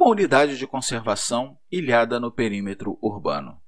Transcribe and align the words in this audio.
uma 0.00 0.08
unidade 0.08 0.56
de 0.56 0.66
conservação 0.66 1.58
ilhada 1.70 2.18
no 2.18 2.32
perímetro 2.32 2.98
urbano. 3.02 3.60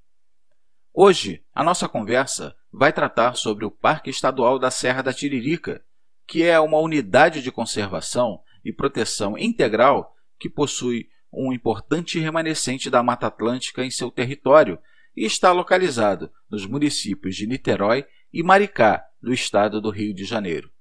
Hoje, 0.91 1.45
a 1.55 1.63
nossa 1.63 1.87
conversa 1.87 2.57
vai 2.73 2.91
tratar 2.91 3.35
sobre 3.35 3.67
o 3.67 3.71
Parque 3.71 4.09
Estadual 4.09 4.59
da 4.59 4.71
Serra 4.71 5.03
da 5.03 5.13
Tiririca, 5.13 5.85
que 6.27 6.43
é 6.43 6.59
uma 6.59 6.79
unidade 6.79 7.43
de 7.43 7.53
conservação 7.53 8.41
e 8.65 8.73
proteção 8.73 9.37
integral 9.37 10.17
que 10.39 10.49
possui 10.49 11.11
um 11.31 11.53
importante 11.53 12.19
remanescente 12.19 12.89
da 12.89 13.03
Mata 13.03 13.27
Atlântica 13.27 13.85
em 13.85 13.91
seu 13.91 14.11
território 14.11 14.79
e 15.15 15.27
está 15.27 15.53
localizado 15.53 16.33
nos 16.51 16.65
municípios 16.65 17.37
de 17.37 17.47
Niterói 17.47 18.07
e 18.33 18.43
Maricá, 18.43 19.05
do 19.21 19.35
estado 19.35 19.83
do 19.83 19.91
Rio 19.91 20.15
de 20.15 20.25
Janeiro. 20.25 20.73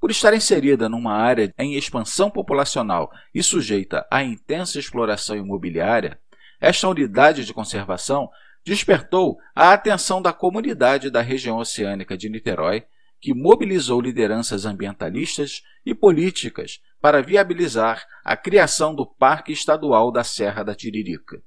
Por 0.00 0.10
estar 0.10 0.34
inserida 0.34 0.88
numa 0.88 1.14
área 1.14 1.52
em 1.58 1.74
expansão 1.74 2.30
populacional 2.30 3.10
e 3.34 3.42
sujeita 3.42 4.06
à 4.10 4.22
intensa 4.22 4.78
exploração 4.78 5.36
imobiliária, 5.36 6.20
esta 6.60 6.88
unidade 6.88 7.44
de 7.44 7.54
conservação 7.54 8.30
despertou 8.64 9.38
a 9.54 9.72
atenção 9.72 10.20
da 10.20 10.32
comunidade 10.32 11.10
da 11.10 11.22
região 11.22 11.58
oceânica 11.58 12.16
de 12.16 12.28
Niterói, 12.28 12.84
que 13.20 13.32
mobilizou 13.32 14.00
lideranças 14.00 14.66
ambientalistas 14.66 15.62
e 15.84 15.94
políticas 15.94 16.80
para 17.00 17.22
viabilizar 17.22 18.04
a 18.24 18.36
criação 18.36 18.94
do 18.94 19.06
Parque 19.06 19.52
Estadual 19.52 20.10
da 20.10 20.24
Serra 20.24 20.62
da 20.62 20.74
Tiririca. 20.74 21.40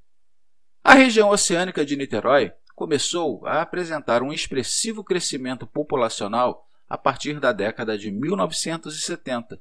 A 0.82 0.94
região 0.94 1.28
oceânica 1.28 1.84
de 1.84 1.94
Niterói 1.94 2.52
começou 2.74 3.46
a 3.46 3.60
apresentar 3.60 4.22
um 4.22 4.32
expressivo 4.32 5.04
crescimento 5.04 5.66
populacional 5.66 6.66
a 6.90 6.98
partir 6.98 7.38
da 7.38 7.52
década 7.52 7.96
de 7.96 8.10
1970. 8.10 9.60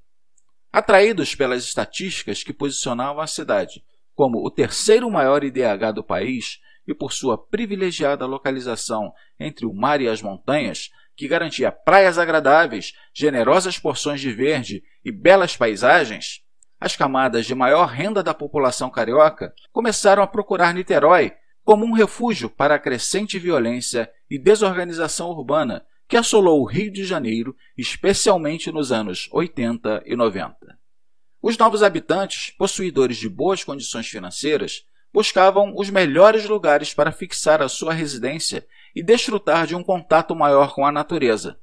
Atraídos 0.74 1.36
pelas 1.36 1.64
estatísticas 1.64 2.42
que 2.44 2.52
posicionavam 2.52 3.22
a 3.22 3.28
cidade 3.28 3.84
como 4.16 4.46
o 4.46 4.50
terceiro 4.50 5.10
maior 5.10 5.44
IDH 5.44 5.94
do 5.94 6.04
país 6.04 6.60
e 6.88 6.94
por 6.94 7.14
sua 7.14 7.38
privilegiada 7.38 8.26
localização 8.26 9.14
entre 9.40 9.66
o 9.68 9.74
mar 9.74 10.02
e 10.02 10.10
as 10.10 10.22
montanhas, 10.22 10.90
que 11.16 11.28
garantia 11.28 11.72
praias 11.72 12.18
agradáveis, 12.18 12.94
generosas 13.14 13.78
porções 13.78 14.20
de 14.20 14.32
verde 14.32 14.84
e 15.06 15.12
belas 15.12 15.56
paisagens, 15.56 16.42
as 16.80 16.96
camadas 16.96 17.46
de 17.46 17.54
maior 17.54 17.86
renda 17.88 18.24
da 18.24 18.34
população 18.34 18.90
carioca 18.90 19.54
começaram 19.72 20.24
a 20.24 20.28
procurar 20.28 20.74
Niterói 20.74 21.34
como 21.64 21.86
um 21.86 21.92
refúgio 21.92 22.50
para 22.50 22.76
a 22.76 22.80
crescente 22.80 23.38
violência 23.38 24.10
e 24.30 24.40
desorganização 24.40 25.30
urbana 25.30 25.86
que 26.10 26.18
assolou 26.18 26.60
o 26.60 26.66
Rio 26.66 26.92
de 26.92 27.06
Janeiro, 27.06 27.56
especialmente 27.78 28.72
nos 28.72 28.92
anos 28.92 29.30
80 29.32 30.02
e 30.08 30.16
90. 30.16 30.58
Os 31.40 31.56
novos 31.56 31.84
habitantes, 31.84 32.50
possuidores 32.58 33.16
de 33.18 33.30
boas 33.30 33.64
condições 33.64 34.08
financeiras, 34.08 34.84
buscavam 35.14 35.72
os 35.78 35.92
melhores 35.92 36.46
lugares 36.46 36.96
para 36.96 37.12
fixar 37.12 37.62
a 37.62 37.70
sua 37.70 37.94
residência 37.94 38.66
e 38.96 39.04
desfrutar 39.04 39.68
de 39.68 39.76
um 39.76 39.84
contato 39.84 40.36
maior 40.36 40.74
com 40.74 40.84
a 40.84 40.92
natureza. 40.92 41.60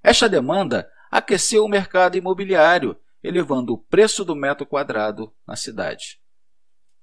Esta 0.00 0.28
demanda 0.28 0.88
aqueceu 1.10 1.64
o 1.64 1.68
mercado 1.68 2.16
imobiliário, 2.16 2.96
elevando 3.20 3.72
o 3.72 3.78
preço 3.78 4.24
do 4.24 4.36
metro 4.36 4.64
quadrado 4.64 5.34
na 5.44 5.56
cidade. 5.56 6.20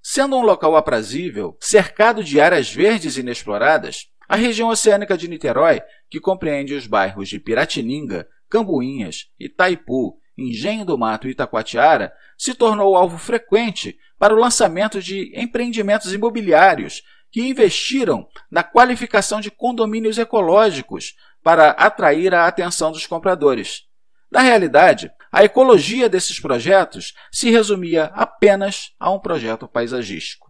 Sendo 0.02 0.37
um 0.37 0.43
local 0.43 0.77
aprazível, 0.77 1.57
cercado 1.59 2.23
de 2.23 2.39
áreas 2.39 2.71
verdes 2.71 3.17
inexploradas, 3.17 4.09
a 4.27 4.35
região 4.35 4.69
oceânica 4.69 5.17
de 5.17 5.27
Niterói, 5.27 5.81
que 6.09 6.19
compreende 6.19 6.73
os 6.73 6.87
bairros 6.87 7.29
de 7.29 7.39
Piratininga, 7.39 8.27
Cambuinhas, 8.49 9.27
Itaipu, 9.39 10.17
Engenho 10.37 10.85
do 10.85 10.97
Mato 10.97 11.27
e 11.27 11.31
Itacoatiara, 11.31 12.13
se 12.37 12.53
tornou 12.53 12.95
alvo 12.95 13.17
frequente 13.17 13.97
para 14.19 14.33
o 14.33 14.39
lançamento 14.39 15.01
de 15.01 15.31
empreendimentos 15.35 16.14
imobiliários 16.14 17.03
que 17.31 17.41
investiram 17.41 18.27
na 18.49 18.64
qualificação 18.64 19.41
de 19.41 19.52
condomínios 19.52 20.17
ecológicos 20.17 21.15
para 21.43 21.71
atrair 21.71 22.33
a 22.33 22.47
atenção 22.47 22.91
dos 22.91 23.05
compradores. 23.05 23.83
Na 24.31 24.41
realidade, 24.41 25.11
a 25.31 25.43
ecologia 25.43 26.09
desses 26.09 26.39
projetos 26.39 27.14
se 27.31 27.49
resumia 27.49 28.05
apenas 28.14 28.91
a 28.99 29.11
um 29.11 29.19
projeto 29.19 29.67
paisagístico. 29.67 30.45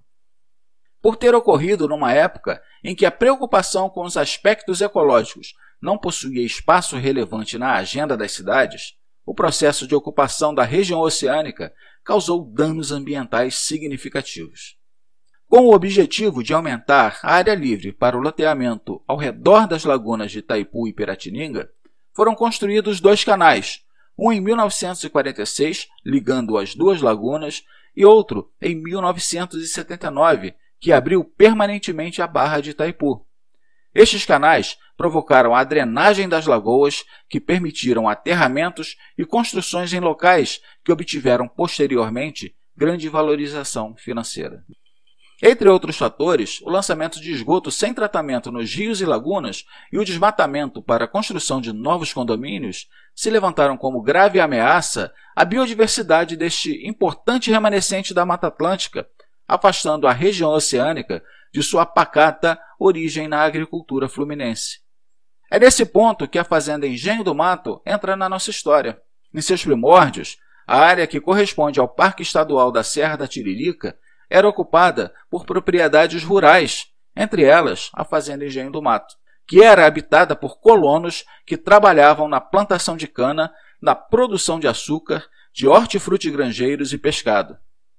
Por 1.06 1.16
ter 1.18 1.36
ocorrido 1.36 1.88
numa 1.88 2.12
época 2.14 2.60
em 2.84 2.96
que 2.96 3.06
a 3.06 3.12
preocupação 3.12 3.92
com 3.92 4.04
os 4.06 4.18
aspectos 4.18 4.82
ecológicos 4.82 5.54
não 5.80 6.00
possuía 6.00 6.44
espaço 6.44 6.98
relevante 6.98 7.60
na 7.60 7.76
agenda 7.76 8.18
das 8.18 8.32
cidades, 8.32 8.98
o 9.24 9.32
processo 9.32 9.86
de 9.86 9.94
ocupação 9.94 10.52
da 10.52 10.64
região 10.64 11.00
oceânica 11.02 11.72
causou 12.04 12.44
danos 12.44 12.92
ambientais 12.92 13.54
significativos. 13.54 14.80
Com 15.48 15.68
o 15.68 15.76
objetivo 15.76 16.42
de 16.44 16.56
aumentar 16.56 17.20
a 17.22 17.36
área 17.36 17.54
livre 17.54 17.92
para 17.92 18.18
o 18.18 18.20
loteamento 18.20 19.00
ao 19.08 19.18
redor 19.18 19.68
das 19.68 19.84
lagunas 19.84 20.32
de 20.32 20.40
Itaipu 20.40 20.88
e 20.88 20.94
Piratininga, 20.94 21.70
foram 22.16 22.34
construídos 22.34 23.00
dois 23.00 23.24
canais, 23.24 23.86
um 24.18 24.32
em 24.32 24.42
1946, 24.42 25.88
ligando 26.04 26.58
as 26.58 26.74
duas 26.74 27.00
lagunas, 27.00 27.64
e 27.96 28.04
outro 28.04 28.52
em 28.60 28.74
1979, 28.74 30.56
que 30.80 30.92
abriu 30.92 31.24
permanentemente 31.24 32.22
a 32.22 32.28
barra 32.28 32.62
de 32.62 32.72
Itaipu. 32.72 33.26
Estes 33.94 34.26
canais 34.26 34.78
provocaram 34.98 35.56
a 35.56 35.64
drenagem 35.64 36.28
das 36.28 36.46
lagoas, 36.46 37.04
que 37.30 37.40
permitiram 37.40 38.10
aterramentos 38.10 38.98
e 39.18 39.26
construções 39.26 39.94
em 39.94 40.00
locais 40.00 40.62
que 40.84 40.92
obtiveram 40.92 41.48
posteriormente 41.48 42.56
grande 42.76 43.08
valorização 43.08 43.96
financeira. 43.96 44.64
Entre 45.42 45.68
outros 45.68 45.98
fatores, 45.98 46.62
o 46.62 46.70
lançamento 46.70 47.20
de 47.20 47.32
esgoto 47.32 47.70
sem 47.70 47.94
tratamento 47.94 48.52
nos 48.52 48.74
rios 48.74 49.02
e 49.02 49.06
lagunas 49.06 49.66
e 49.92 49.98
o 49.98 50.06
desmatamento 50.06 50.82
para 50.82 51.06
a 51.06 51.08
construção 51.08 51.60
de 51.60 51.74
novos 51.74 52.14
condomínios 52.14 52.88
se 53.14 53.30
levantaram 53.30 53.76
como 53.76 54.02
grave 54.02 54.40
ameaça 54.40 55.14
à 55.36 55.44
biodiversidade 55.44 56.38
deste 56.38 56.88
importante 56.88 57.52
remanescente 57.52 58.14
da 58.14 58.26
Mata 58.26 58.48
Atlântica, 58.48 59.08
afastando 59.48 60.08
a 60.08 60.12
região 60.12 60.52
oceânica 60.52 61.24
de 61.54 61.64
sua 61.64 61.86
pacata 61.86 62.60
origem 62.80 63.28
na 63.28 63.42
agricultura 63.42 64.10
fluminense. 64.10 64.80
É 65.50 65.60
nesse 65.60 65.86
ponto 65.86 66.28
que 66.28 66.40
a 66.40 66.44
fazenda 66.44 66.88
Engenho 66.88 67.24
do 67.24 67.36
Mato 67.36 67.82
entra 67.86 68.16
na 68.16 68.28
nossa 68.28 68.50
história. 68.50 69.00
Em 69.34 69.42
seus 69.42 69.64
primórdios, 69.64 70.38
a 70.68 70.80
área 70.80 71.06
que 71.06 71.22
corresponde 71.22 71.80
ao 71.80 71.88
Parque 71.88 72.24
Estadual 72.24 72.72
da 72.72 72.84
Serra 72.84 73.16
da 73.16 73.28
Tiririca 73.28 73.98
era 74.30 74.48
ocupada 74.48 75.14
por 75.30 75.46
propriedades 75.46 76.24
rurais, 76.24 76.88
entre 77.16 77.44
elas 77.44 77.90
a 77.94 78.04
fazenda 78.04 78.46
Engenho 78.46 78.72
do 78.72 78.82
Mato, 78.82 79.16
que 79.48 79.62
era 79.62 79.86
habitada 79.86 80.36
por 80.36 80.60
colonos 80.60 81.24
que 81.46 81.56
trabalhavam 81.56 82.28
na 82.28 82.42
plantação 82.42 82.98
de 82.98 83.08
cana, 83.08 83.54
na 83.82 83.94
produção 83.94 84.60
de 84.60 84.68
açúcar, 84.68 85.26
de 85.54 85.68
hortifrutigranjeiros 85.68 86.92
e 86.92 86.98
pescado. 86.98 87.58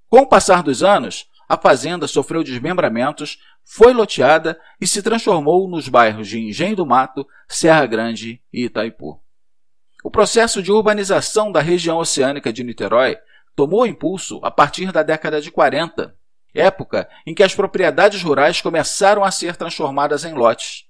Com 0.08 0.18
o 0.18 0.26
passar 0.26 0.62
dos 0.62 0.82
anos, 0.82 1.26
a 1.48 1.56
fazenda 1.56 2.08
sofreu 2.08 2.42
desmembramentos, 2.42 3.38
foi 3.64 3.92
loteada 3.92 4.58
e 4.80 4.86
se 4.86 5.02
transformou 5.02 5.68
nos 5.68 5.88
bairros 5.88 6.28
de 6.28 6.40
Engenho 6.40 6.76
do 6.76 6.86
Mato, 6.86 7.26
Serra 7.48 7.86
Grande 7.86 8.40
e 8.52 8.64
Itaipu. 8.64 9.20
O 10.02 10.10
processo 10.10 10.62
de 10.62 10.70
urbanização 10.70 11.50
da 11.50 11.60
região 11.60 11.98
oceânica 11.98 12.52
de 12.52 12.62
Niterói 12.62 13.16
tomou 13.54 13.86
impulso 13.86 14.40
a 14.42 14.50
partir 14.50 14.92
da 14.92 15.02
década 15.02 15.40
de 15.40 15.50
40, 15.50 16.14
época 16.54 17.08
em 17.26 17.34
que 17.34 17.42
as 17.42 17.54
propriedades 17.54 18.22
rurais 18.22 18.60
começaram 18.60 19.24
a 19.24 19.30
ser 19.30 19.56
transformadas 19.56 20.24
em 20.24 20.34
lotes. 20.34 20.84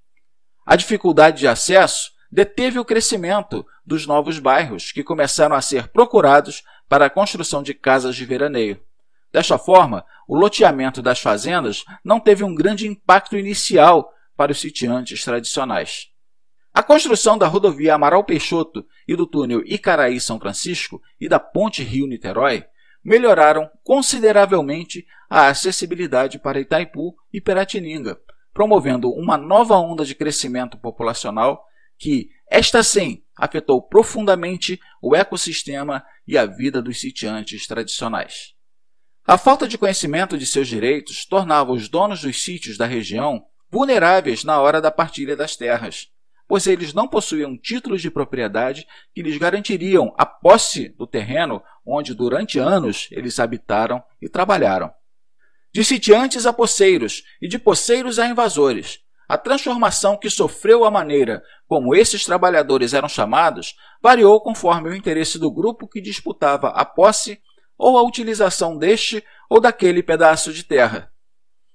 A 0.67 0.77
dificuldade 0.77 1.38
de 1.38 1.49
acesso 1.49 2.11
deteve 2.31 2.78
o 2.78 2.84
crescimento 2.84 3.65
dos 3.85 4.06
novos 4.06 4.38
bairros, 4.38 4.91
que 4.93 5.05
começaram 5.05 5.55
a 5.55 5.62
ser 5.62 5.88
procurados 5.88 6.64
para 6.88 7.06
a 7.06 7.11
construção 7.11 7.62
de 7.62 7.73
casas 7.73 8.17
de 8.17 8.25
veraneio. 8.25 8.81
Desta 9.37 9.59
forma, 9.59 10.03
o 10.27 10.35
loteamento 10.35 11.03
das 11.03 11.21
fazendas 11.21 11.85
não 12.03 12.19
teve 12.19 12.43
um 12.43 12.55
grande 12.55 12.88
impacto 12.88 13.37
inicial 13.37 14.11
para 14.35 14.50
os 14.50 14.59
sitiantes 14.59 15.23
tradicionais. 15.23 16.06
A 16.73 16.83
construção 16.83 17.37
da 17.37 17.47
rodovia 17.47 17.94
Amaral 17.94 18.25
Peixoto 18.25 18.87
e 19.06 19.15
do 19.15 19.27
túnel 19.27 19.61
Icaraí-São 19.67 20.41
Francisco 20.41 21.03
e 21.21 21.29
da 21.29 21.38
ponte 21.38 21.83
Rio-Niterói 21.83 22.65
melhoraram 23.05 23.69
consideravelmente 23.85 25.06
a 25.29 25.49
acessibilidade 25.49 26.38
para 26.38 26.59
Itaipu 26.59 27.15
e 27.31 27.38
Piratininga, 27.38 28.19
promovendo 28.55 29.11
uma 29.11 29.37
nova 29.37 29.77
onda 29.77 30.06
de 30.06 30.15
crescimento 30.15 30.79
populacional 30.79 31.62
que, 31.99 32.31
esta 32.50 32.83
sim, 32.83 33.23
afetou 33.37 33.83
profundamente 33.83 34.81
o 35.03 35.15
ecossistema 35.15 36.03
e 36.27 36.38
a 36.38 36.47
vida 36.47 36.81
dos 36.81 36.99
sitiantes 36.99 37.67
tradicionais. 37.67 38.56
A 39.28 39.37
falta 39.37 39.67
de 39.67 39.76
conhecimento 39.76 40.38
de 40.38 40.46
seus 40.46 40.69
direitos 40.69 41.25
tornava 41.26 41.73
os 41.73 41.88
donos 41.88 42.23
dos 42.23 42.44
sítios 42.44 42.78
da 42.78 42.87
região 42.87 43.44
vulneráveis 43.69 44.44
na 44.44 44.61
hora 44.61 44.81
da 44.81 44.88
partilha 44.88 45.34
das 45.34 45.56
terras, 45.56 46.08
pois 46.46 46.69
eles 46.69 46.94
não 46.94 47.08
possuíam 47.08 47.58
títulos 47.58 48.00
de 48.00 48.08
propriedade 48.08 48.87
que 49.12 49.23
lhes 49.23 49.37
garantiriam 49.37 50.14
a 50.17 50.25
posse 50.25 50.90
do 50.90 51.08
terreno 51.08 51.61
onde 51.84 52.14
durante 52.14 52.61
anos 52.61 53.08
eles 53.11 53.40
habitaram 53.40 54.00
e 54.23 54.28
trabalharam. 54.28 54.93
de 55.75 55.84
sitiantes 55.84 56.46
a 56.46 56.52
poceiros 56.52 57.25
e 57.43 57.49
de 57.49 57.58
poceiros 57.58 58.20
a 58.20 58.26
invasores. 58.28 59.00
A 59.28 59.37
transformação 59.37 60.17
que 60.17 60.31
sofreu 60.31 60.84
a 60.84 60.90
maneira 60.90 61.43
como 61.67 61.96
esses 61.96 62.25
trabalhadores 62.25 62.94
eram 62.94 63.08
chamados 63.08 63.75
variou 64.00 64.40
conforme 64.40 64.88
o 64.88 64.94
interesse 64.94 65.37
do 65.37 65.50
grupo 65.50 65.88
que 65.88 66.00
disputava 66.00 66.69
a 66.69 66.84
posse 66.84 67.40
ou 67.78 67.99
a 67.99 68.02
utilização 68.02 68.76
deste 68.76 69.25
ou 69.49 69.61
daquele 69.61 70.02
pedaço 70.02 70.52
de 70.52 70.64
terra. 70.64 71.12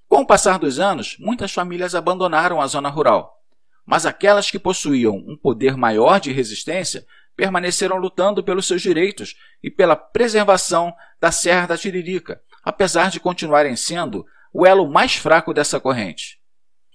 Com 0.08 0.20
o 0.20 0.26
passar 0.26 0.58
dos 0.58 0.78
anos, 0.78 1.16
muitas 1.18 1.52
famílias 1.52 1.94
abandonaram 1.94 2.60
a 2.60 2.66
zona 2.66 2.88
rural, 2.88 3.42
mas 3.86 4.04
aquelas 4.04 4.50
que 4.50 4.58
possuíam 4.58 5.16
um 5.16 5.36
poder 5.36 5.76
maior 5.76 6.20
de 6.20 6.32
resistência 6.32 7.06
permaneceram 7.34 7.96
lutando 7.96 8.44
pelos 8.44 8.66
seus 8.66 8.82
direitos 8.82 9.36
e 9.62 9.70
pela 9.70 9.96
preservação 9.96 10.94
da 11.20 11.32
Serra 11.32 11.66
da 11.66 11.78
Tiririca, 11.78 12.42
apesar 12.62 13.10
de 13.10 13.18
continuarem 13.18 13.74
sendo 13.74 14.26
o 14.52 14.66
elo 14.66 14.86
mais 14.86 15.16
fraco 15.16 15.54
dessa 15.54 15.80
corrente. 15.80 16.38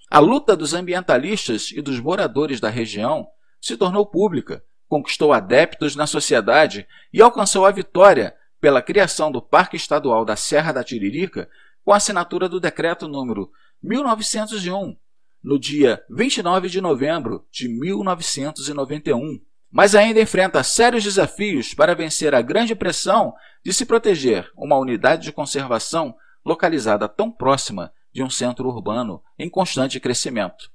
A 0.09 0.19
luta 0.19 0.55
dos 0.55 0.73
ambientalistas 0.73 1.71
e 1.71 1.81
dos 1.81 1.99
moradores 1.99 2.59
da 2.59 2.69
região 2.69 3.27
se 3.59 3.75
tornou 3.75 4.05
pública, 4.05 4.63
conquistou 4.87 5.33
adeptos 5.33 5.95
na 5.95 6.07
sociedade 6.07 6.87
e 7.11 7.21
alcançou 7.21 7.65
a 7.65 7.71
vitória 7.71 8.33
pela 8.59 8.81
criação 8.81 9.31
do 9.31 9.41
Parque 9.41 9.75
Estadual 9.75 10.25
da 10.25 10.35
Serra 10.35 10.71
da 10.71 10.83
Tiririca 10.83 11.49
com 11.83 11.93
a 11.93 11.97
assinatura 11.97 12.49
do 12.49 12.59
decreto 12.59 13.07
número 13.07 13.51
1901, 13.81 14.97
no 15.43 15.59
dia 15.59 16.03
29 16.09 16.69
de 16.69 16.81
novembro 16.81 17.45
de 17.51 17.67
1991 17.67 19.39
mas 19.71 19.95
ainda 19.95 20.21
enfrenta 20.21 20.63
sérios 20.63 21.03
desafios 21.03 21.73
para 21.73 21.93
vencer 21.93 22.33
a 22.33 22.41
grande 22.41 22.73
pressão 22.73 23.33
de 23.63 23.73
se 23.73 23.85
proteger 23.85 24.49
uma 24.55 24.77
unidade 24.77 25.23
de 25.23 25.31
conservação 25.31 26.15
localizada 26.45 27.07
tão 27.09 27.31
próxima 27.31 27.91
de 28.13 28.23
um 28.23 28.29
centro 28.29 28.67
urbano 28.67 29.21
em 29.37 29.49
constante 29.49 29.99
crescimento. 29.99 30.71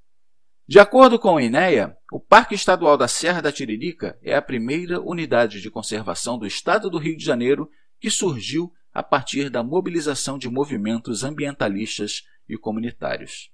De 0.72 0.78
acordo 0.78 1.18
com 1.18 1.34
o 1.34 1.38
INEA, 1.38 1.94
o 2.10 2.18
Parque 2.18 2.54
Estadual 2.54 2.96
da 2.96 3.06
Serra 3.06 3.42
da 3.42 3.52
Tiririca 3.52 4.18
é 4.22 4.34
a 4.34 4.40
primeira 4.40 5.02
unidade 5.02 5.60
de 5.60 5.70
conservação 5.70 6.38
do 6.38 6.46
estado 6.46 6.88
do 6.88 6.96
Rio 6.96 7.14
de 7.14 7.22
Janeiro 7.22 7.70
que 8.00 8.08
surgiu 8.08 8.72
a 8.90 9.02
partir 9.02 9.50
da 9.50 9.62
mobilização 9.62 10.38
de 10.38 10.48
movimentos 10.48 11.24
ambientalistas 11.24 12.22
e 12.48 12.56
comunitários. 12.56 13.50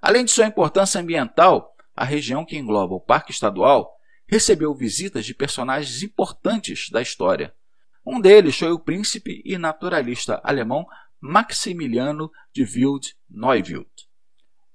Além 0.00 0.24
de 0.24 0.30
sua 0.30 0.46
importância 0.46 1.00
ambiental, 1.00 1.74
a 1.92 2.04
região 2.04 2.44
que 2.44 2.56
engloba 2.56 2.94
o 2.94 3.00
Parque 3.00 3.32
Estadual 3.32 3.92
recebeu 4.28 4.72
visitas 4.72 5.26
de 5.26 5.34
personagens 5.34 6.04
importantes 6.04 6.88
da 6.88 7.02
história. 7.02 7.52
Um 8.06 8.20
deles 8.20 8.56
foi 8.56 8.70
o 8.70 8.78
príncipe 8.78 9.42
e 9.44 9.58
naturalista 9.58 10.40
alemão 10.44 10.86
Maximiliano 11.20 12.30
de 12.54 12.62
Wild 12.62 13.16
Neuwild. 13.28 13.90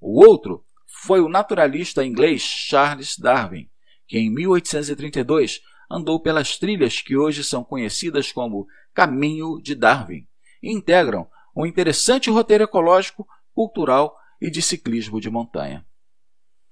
O 0.01 0.19
outro 0.19 0.64
foi 0.85 1.19
o 1.21 1.29
naturalista 1.29 2.05
inglês 2.05 2.41
Charles 2.41 3.17
Darwin, 3.17 3.69
que 4.07 4.17
em 4.17 4.29
1832 4.29 5.61
andou 5.89 6.19
pelas 6.19 6.57
trilhas 6.57 7.01
que 7.01 7.15
hoje 7.15 7.43
são 7.43 7.63
conhecidas 7.63 8.31
como 8.31 8.67
Caminho 8.93 9.61
de 9.61 9.75
Darwin 9.75 10.27
e 10.61 10.71
integram 10.71 11.27
um 11.55 11.65
interessante 11.65 12.29
roteiro 12.29 12.63
ecológico, 12.63 13.27
cultural 13.53 14.17
e 14.41 14.49
de 14.49 14.61
ciclismo 14.61 15.21
de 15.21 15.29
montanha. 15.29 15.85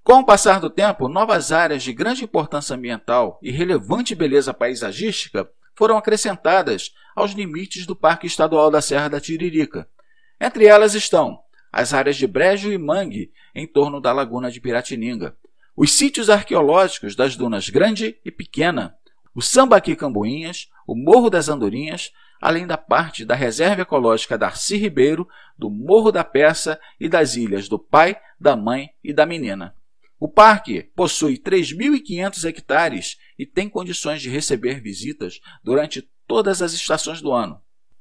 Com 0.03 0.19
o 0.19 0.25
passar 0.25 0.59
do 0.59 0.69
tempo, 0.69 1.07
novas 1.07 1.51
áreas 1.51 1.81
de 1.81 1.93
grande 1.93 2.25
importância 2.25 2.75
ambiental 2.75 3.39
e 3.41 3.51
relevante 3.51 4.13
beleza 4.13 4.53
paisagística 4.53 5.49
foram 5.75 5.97
acrescentadas 5.97 6.93
aos 7.15 7.31
limites 7.31 7.85
do 7.85 7.95
Parque 7.95 8.27
Estadual 8.27 8.69
da 8.69 8.81
Serra 8.81 9.07
da 9.07 9.21
Tiririca. 9.21 9.87
Entre 10.39 10.65
elas 10.65 10.93
estão 10.93 11.42
as 11.73 11.91
áreas 11.91 12.15
de 12.15 12.27
brejo 12.27 12.71
e 12.71 12.77
mangue 12.77 13.31
em 13.55 13.65
torno 13.65 13.99
da 13.99 14.13
Laguna 14.13 14.51
de 14.51 14.61
Piratininga, 14.61 15.35
os 15.75 15.91
sítios 15.91 16.29
arqueológicos 16.29 17.15
das 17.15 17.35
Dunas 17.35 17.67
Grande 17.67 18.15
e 18.23 18.29
Pequena, 18.29 18.95
o 19.33 19.41
Sambaqui 19.41 19.95
Camboinhas, 19.95 20.69
o 20.85 20.95
Morro 20.95 21.31
das 21.31 21.49
Andorinhas, 21.49 22.11
além 22.39 22.67
da 22.67 22.77
parte 22.77 23.25
da 23.25 23.33
Reserva 23.33 23.81
Ecológica 23.81 24.37
Darcy 24.37 24.77
Ribeiro, 24.77 25.27
do 25.57 25.71
Morro 25.71 26.11
da 26.11 26.23
Peça 26.23 26.79
e 26.99 27.09
das 27.09 27.35
ilhas 27.35 27.67
do 27.67 27.79
Pai, 27.79 28.15
da 28.39 28.55
Mãe 28.55 28.91
e 29.03 29.11
da 29.11 29.25
Menina. 29.25 29.75
O 30.19 30.29
parque 30.29 30.83
possui 30.95 31.39
3.500 31.39 32.45
hectares 32.47 33.17
e 33.37 33.47
tem 33.47 33.67
condições 33.67 34.21
de 34.21 34.29
receber 34.29 34.79
visitas 34.79 35.41
durante 35.63 36.07
todas 36.27 36.61
as 36.61 36.73
estações 36.73 37.19
do 37.19 37.31
ano. 37.31 37.59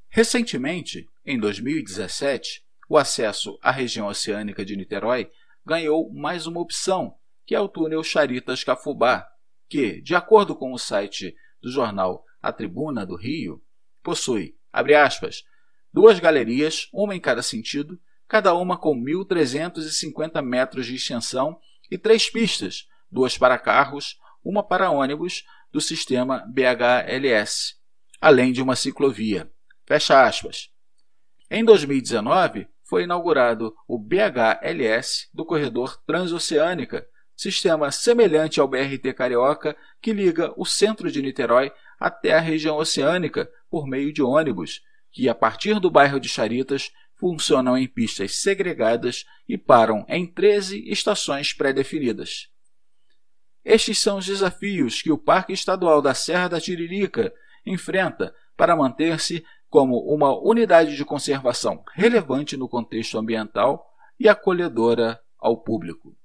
Recentemente, 0.09 1.09
em 1.25 1.39
2017, 1.39 2.63
o 2.93 2.97
acesso 2.97 3.57
à 3.59 3.71
região 3.71 4.05
oceânica 4.05 4.63
de 4.63 4.75
Niterói 4.75 5.27
ganhou 5.65 6.13
mais 6.13 6.45
uma 6.45 6.59
opção, 6.59 7.15
que 7.43 7.55
é 7.55 7.59
o 7.59 7.67
túnel 7.67 8.03
Charitas-Cafubá, 8.03 9.27
que, 9.67 9.99
de 9.99 10.13
acordo 10.13 10.55
com 10.55 10.71
o 10.71 10.77
site 10.77 11.35
do 11.59 11.71
jornal 11.71 12.23
A 12.39 12.53
Tribuna 12.53 13.03
do 13.03 13.15
Rio, 13.15 13.63
possui, 14.03 14.55
abre 14.71 14.93
aspas, 14.93 15.43
duas 15.91 16.19
galerias, 16.19 16.87
uma 16.93 17.15
em 17.15 17.19
cada 17.19 17.41
sentido, 17.41 17.99
cada 18.27 18.53
uma 18.53 18.77
com 18.77 18.95
1.350 18.95 20.39
metros 20.43 20.85
de 20.85 20.93
extensão 20.93 21.59
e 21.89 21.97
três 21.97 22.29
pistas, 22.29 22.87
duas 23.09 23.35
para 23.39 23.57
carros, 23.57 24.19
uma 24.43 24.61
para 24.61 24.91
ônibus 24.91 25.43
do 25.71 25.81
sistema 25.81 26.45
BHLS, 26.47 27.73
além 28.21 28.53
de 28.53 28.61
uma 28.61 28.75
ciclovia. 28.75 29.51
Fecha 29.83 30.23
aspas. 30.23 30.69
Em 31.49 31.65
2019, 31.65 32.67
foi 32.93 33.05
inaugurado 33.05 33.75
o 33.87 33.97
BHLS 33.97 35.27
do 35.33 35.43
corredor 35.43 35.99
Transoceânica, 36.05 37.03
sistema 37.35 37.89
semelhante 37.89 38.59
ao 38.59 38.67
BRT 38.67 39.11
Carioca 39.15 39.75
que 39.99 40.13
liga 40.13 40.53
o 40.55 40.63
centro 40.63 41.09
de 41.09 41.19
Niterói 41.19 41.71
até 41.99 42.33
a 42.33 42.39
região 42.39 42.77
oceânica 42.77 43.49
por 43.67 43.87
meio 43.87 44.13
de 44.13 44.21
ônibus, 44.21 44.83
que 45.11 45.27
a 45.27 45.33
partir 45.33 45.79
do 45.79 45.89
bairro 45.89 46.19
de 46.19 46.29
Charitas 46.29 46.91
funcionam 47.15 47.75
em 47.75 47.87
pistas 47.87 48.35
segregadas 48.35 49.25
e 49.49 49.57
param 49.57 50.05
em 50.07 50.27
13 50.27 50.87
estações 50.87 51.51
pré-definidas. 51.51 52.47
Estes 53.65 53.97
são 53.97 54.19
os 54.19 54.25
desafios 54.27 55.01
que 55.01 55.11
o 55.11 55.17
Parque 55.17 55.51
Estadual 55.51 55.99
da 55.99 56.13
Serra 56.13 56.47
da 56.47 56.61
Tiririca 56.61 57.33
enfrenta 57.65 58.35
para 58.55 58.75
manter-se 58.75 59.43
como 59.73 59.97
uma 60.01 60.31
unidade 60.39 60.95
de 60.95 61.03
conservação 61.03 61.83
relevante 61.95 62.55
no 62.55 62.69
contexto 62.69 63.17
ambiental 63.17 63.91
e 64.19 64.29
acolhedora 64.29 65.19
ao 65.39 65.57
público. 65.57 66.15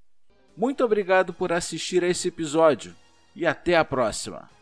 Muito 0.55 0.85
obrigado 0.85 1.33
por 1.33 1.51
assistir 1.51 2.03
a 2.03 2.07
esse 2.07 2.27
episódio 2.27 2.93
e 3.35 3.47
até 3.47 3.75
a 3.75 3.83
próxima! 3.83 4.58